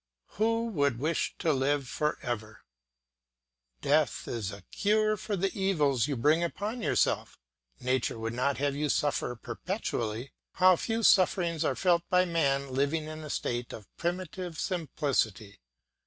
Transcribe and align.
Who 0.29 0.65
would 0.69 0.97
wish 0.97 1.35
to 1.37 1.53
live 1.53 1.87
for 1.87 2.17
ever? 2.23 2.61
Death 3.83 4.27
is 4.27 4.49
the 4.49 4.63
cure 4.71 5.15
for 5.15 5.35
the 5.35 5.53
evils 5.55 6.07
you 6.07 6.15
bring 6.17 6.43
upon 6.43 6.81
yourself; 6.81 7.37
nature 7.79 8.17
would 8.17 8.33
not 8.33 8.57
have 8.57 8.75
you 8.75 8.89
suffer 8.89 9.35
perpetually. 9.35 10.31
How 10.53 10.75
few 10.75 11.03
sufferings 11.03 11.63
are 11.63 11.75
felt 11.75 12.01
by 12.09 12.25
man 12.25 12.73
living 12.73 13.05
in 13.05 13.23
a 13.23 13.29
state 13.29 13.73
of 13.73 13.95
primitive 13.95 14.57
simplicity! 14.59 15.59